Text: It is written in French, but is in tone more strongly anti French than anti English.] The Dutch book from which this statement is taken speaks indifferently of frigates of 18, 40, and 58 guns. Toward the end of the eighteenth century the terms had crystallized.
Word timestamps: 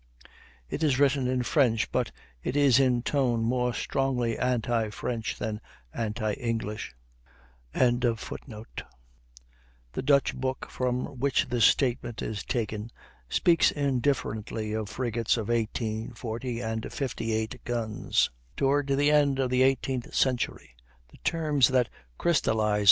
It 0.67 0.81
is 0.81 0.97
written 0.97 1.27
in 1.27 1.43
French, 1.43 1.91
but 1.91 2.11
is 2.43 2.79
in 2.79 3.03
tone 3.03 3.43
more 3.43 3.71
strongly 3.71 4.35
anti 4.35 4.89
French 4.89 5.37
than 5.37 5.61
anti 5.93 6.33
English.] 6.33 6.95
The 7.71 8.15
Dutch 10.03 10.35
book 10.35 10.69
from 10.71 11.19
which 11.19 11.49
this 11.49 11.65
statement 11.65 12.23
is 12.23 12.43
taken 12.43 12.89
speaks 13.29 13.69
indifferently 13.69 14.73
of 14.73 14.89
frigates 14.89 15.37
of 15.37 15.51
18, 15.51 16.13
40, 16.13 16.61
and 16.61 16.91
58 16.91 17.61
guns. 17.63 18.31
Toward 18.57 18.87
the 18.87 19.11
end 19.11 19.37
of 19.37 19.51
the 19.51 19.61
eighteenth 19.61 20.15
century 20.15 20.71
the 21.11 21.17
terms 21.19 21.67
had 21.67 21.91
crystallized. 22.17 22.79